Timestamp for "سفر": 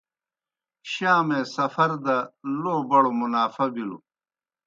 1.55-1.91